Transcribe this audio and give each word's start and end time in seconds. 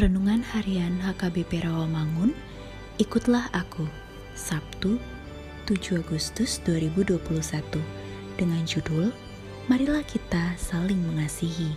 Renungan 0.00 0.40
Harian 0.40 0.96
HKBP 0.96 1.60
Rawamangun, 1.68 2.32
ikutlah 2.96 3.52
aku, 3.52 3.84
Sabtu 4.32 4.96
7 5.68 6.00
Agustus 6.00 6.56
2021, 6.64 7.20
dengan 8.40 8.64
judul 8.64 9.12
Marilah 9.68 10.00
kita 10.08 10.56
saling 10.56 10.96
mengasihi. 11.04 11.76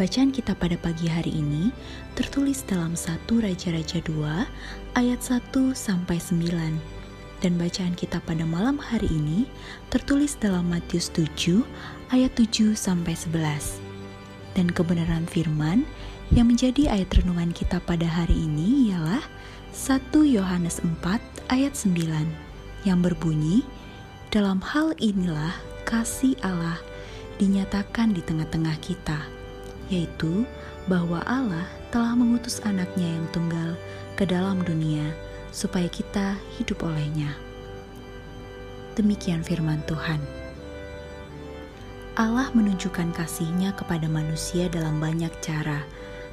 Bacaan 0.00 0.32
kita 0.32 0.56
pada 0.56 0.80
pagi 0.80 1.04
hari 1.04 1.36
ini 1.36 1.68
tertulis 2.16 2.64
dalam 2.64 2.96
1 2.96 3.28
Raja-Raja 3.28 4.00
2 4.08 4.96
ayat 4.96 5.20
1 5.20 5.52
sampai 5.76 6.16
9 6.16 6.48
dan 7.44 7.52
bacaan 7.60 7.92
kita 7.92 8.24
pada 8.24 8.48
malam 8.48 8.80
hari 8.80 9.12
ini 9.12 9.44
tertulis 9.92 10.32
dalam 10.32 10.64
Matius 10.72 11.12
7 11.12 11.60
ayat 12.08 12.32
7 12.40 12.72
sampai 12.72 13.12
11. 13.12 13.84
Dan 14.56 14.72
kebenaran 14.72 15.28
firman 15.28 15.84
yang 16.32 16.52
menjadi 16.52 16.92
ayat 16.92 17.08
renungan 17.16 17.56
kita 17.56 17.80
pada 17.88 18.04
hari 18.04 18.36
ini 18.36 18.92
ialah 18.92 19.24
1 19.72 20.12
Yohanes 20.28 20.80
4 20.84 21.00
ayat 21.48 21.72
9 21.72 22.84
yang 22.84 23.00
berbunyi, 23.00 23.64
Dalam 24.28 24.60
hal 24.60 24.92
inilah 25.00 25.56
kasih 25.88 26.36
Allah 26.44 26.76
dinyatakan 27.40 28.12
di 28.12 28.20
tengah-tengah 28.20 28.76
kita, 28.84 29.24
yaitu 29.88 30.44
bahwa 30.84 31.24
Allah 31.24 31.64
telah 31.88 32.12
mengutus 32.12 32.60
anaknya 32.60 33.08
yang 33.08 33.26
tunggal 33.32 33.72
ke 34.20 34.28
dalam 34.28 34.60
dunia 34.68 35.16
supaya 35.48 35.88
kita 35.88 36.36
hidup 36.60 36.84
olehnya. 36.84 37.32
Demikian 39.00 39.40
firman 39.40 39.80
Tuhan. 39.88 40.20
Allah 42.18 42.50
menunjukkan 42.52 43.14
kasihnya 43.14 43.72
kepada 43.78 44.10
manusia 44.10 44.66
dalam 44.68 44.98
banyak 44.98 45.30
cara, 45.38 45.86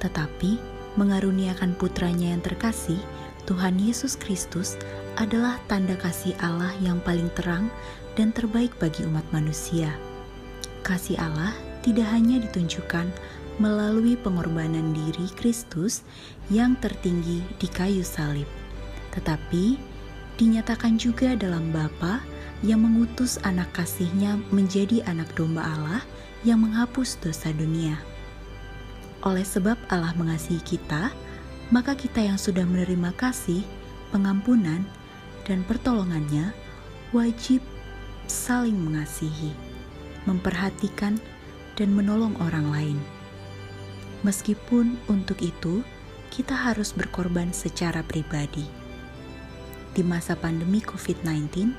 tetapi 0.00 0.58
mengaruniakan 0.96 1.76
putranya 1.76 2.32
yang 2.32 2.42
terkasih, 2.42 2.98
Tuhan 3.46 3.78
Yesus 3.78 4.18
Kristus 4.18 4.74
adalah 5.16 5.60
tanda 5.70 5.94
kasih 5.94 6.34
Allah 6.42 6.74
yang 6.82 6.98
paling 7.04 7.30
terang 7.38 7.70
dan 8.18 8.34
terbaik 8.34 8.74
bagi 8.82 9.06
umat 9.06 9.24
manusia. 9.30 9.92
Kasih 10.82 11.20
Allah 11.20 11.54
tidak 11.86 12.08
hanya 12.10 12.42
ditunjukkan 12.42 13.06
melalui 13.56 14.18
pengorbanan 14.20 14.92
diri 14.92 15.30
Kristus 15.38 16.04
yang 16.52 16.76
tertinggi 16.76 17.40
di 17.56 17.68
kayu 17.70 18.04
salib, 18.04 18.48
tetapi 19.16 19.80
dinyatakan 20.36 21.00
juga 21.00 21.32
dalam 21.32 21.72
Bapa 21.72 22.20
yang 22.60 22.84
mengutus 22.84 23.40
anak 23.44 23.72
kasihnya 23.72 24.36
menjadi 24.52 25.04
anak 25.08 25.28
domba 25.36 25.64
Allah 25.64 26.02
yang 26.44 26.60
menghapus 26.64 27.16
dosa 27.20 27.52
dunia. 27.52 27.96
Oleh 29.24 29.44
sebab 29.44 29.78
Allah 29.88 30.12
mengasihi 30.18 30.60
kita, 30.60 31.14
maka 31.72 31.96
kita 31.96 32.20
yang 32.22 32.36
sudah 32.36 32.62
menerima 32.68 33.14
kasih, 33.16 33.64
pengampunan, 34.12 34.84
dan 35.46 35.62
pertolongannya 35.64 36.50
wajib 37.14 37.62
saling 38.26 38.76
mengasihi, 38.76 39.54
memperhatikan, 40.26 41.18
dan 41.78 41.92
menolong 41.92 42.34
orang 42.42 42.66
lain. 42.72 42.98
Meskipun 44.24 44.98
untuk 45.06 45.38
itu 45.44 45.84
kita 46.32 46.56
harus 46.56 46.90
berkorban 46.90 47.54
secara 47.54 48.02
pribadi. 48.02 48.66
Di 49.94 50.02
masa 50.02 50.34
pandemi 50.34 50.82
COVID-19, 50.82 51.72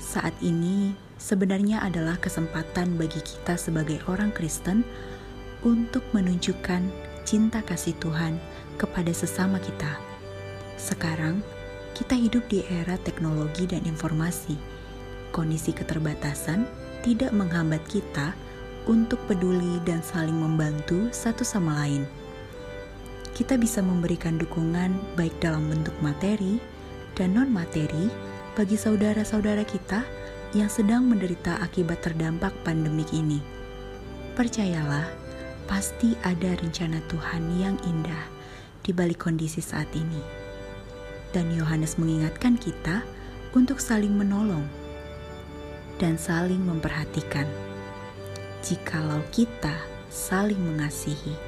saat 0.00 0.32
ini 0.40 0.96
sebenarnya 1.20 1.84
adalah 1.84 2.16
kesempatan 2.16 2.96
bagi 2.96 3.20
kita 3.20 3.58
sebagai 3.60 4.00
orang 4.08 4.32
Kristen 4.32 4.86
untuk 5.66 6.04
menunjukkan 6.16 6.82
cinta 7.28 7.60
kasih 7.62 7.94
Tuhan 8.00 8.40
kepada 8.80 9.12
sesama 9.12 9.60
kita. 9.60 10.00
Sekarang, 10.80 11.44
kita 11.92 12.16
hidup 12.16 12.48
di 12.48 12.64
era 12.64 12.96
teknologi 13.04 13.68
dan 13.68 13.84
informasi. 13.84 14.56
Kondisi 15.30 15.76
keterbatasan 15.76 16.64
tidak 17.04 17.30
menghambat 17.36 17.84
kita 17.86 18.32
untuk 18.88 19.20
peduli 19.28 19.78
dan 19.84 20.00
saling 20.00 20.34
membantu 20.34 21.12
satu 21.12 21.44
sama 21.44 21.84
lain. 21.84 22.08
Kita 23.36 23.60
bisa 23.60 23.84
memberikan 23.84 24.40
dukungan 24.40 24.96
baik 25.16 25.36
dalam 25.44 25.68
bentuk 25.68 25.94
materi 26.00 26.56
dan 27.14 27.36
non-materi 27.36 28.08
bagi 28.56 28.76
saudara-saudara 28.80 29.64
kita 29.64 30.02
yang 30.56 30.66
sedang 30.66 31.06
menderita 31.06 31.60
akibat 31.62 32.02
terdampak 32.02 32.50
pandemik 32.66 33.12
ini. 33.14 33.38
Percayalah, 34.34 35.19
pasti 35.70 36.18
ada 36.26 36.58
rencana 36.58 36.98
Tuhan 37.06 37.46
yang 37.54 37.78
indah 37.86 38.26
di 38.82 38.90
balik 38.90 39.22
kondisi 39.22 39.62
saat 39.62 39.86
ini. 39.94 40.18
Dan 41.30 41.54
Yohanes 41.54 41.94
mengingatkan 41.94 42.58
kita 42.58 43.06
untuk 43.54 43.78
saling 43.78 44.10
menolong 44.10 44.66
dan 46.02 46.18
saling 46.18 46.58
memperhatikan. 46.66 47.46
Jikalau 48.66 49.22
kita 49.30 49.72
saling 50.10 50.58
mengasihi, 50.58 51.38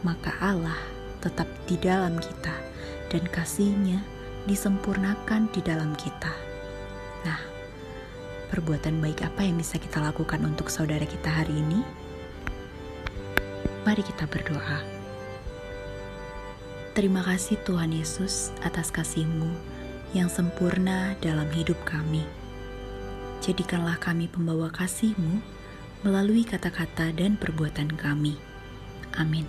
maka 0.00 0.32
Allah 0.40 0.80
tetap 1.20 1.46
di 1.68 1.76
dalam 1.76 2.16
kita 2.16 2.56
dan 3.12 3.20
kasihnya 3.28 4.00
disempurnakan 4.48 5.52
di 5.52 5.60
dalam 5.60 5.92
kita. 6.00 6.32
Nah, 7.28 7.40
perbuatan 8.48 8.96
baik 9.04 9.28
apa 9.28 9.44
yang 9.44 9.60
bisa 9.60 9.76
kita 9.76 10.00
lakukan 10.00 10.40
untuk 10.40 10.72
saudara 10.72 11.04
kita 11.04 11.28
hari 11.28 11.52
ini? 11.52 12.05
Mari 13.86 14.02
kita 14.02 14.26
berdoa. 14.26 14.82
Terima 16.98 17.22
kasih 17.22 17.54
Tuhan 17.62 17.94
Yesus 17.94 18.50
atas 18.66 18.90
kasih-Mu 18.90 19.46
yang 20.10 20.26
sempurna 20.26 21.14
dalam 21.22 21.46
hidup 21.54 21.78
kami. 21.86 22.26
Jadikanlah 23.46 23.94
kami 24.02 24.26
pembawa 24.26 24.74
kasih-Mu 24.74 25.38
melalui 26.02 26.42
kata-kata 26.42 27.14
dan 27.14 27.38
perbuatan 27.38 27.94
kami. 27.94 28.34
Amin. 29.14 29.46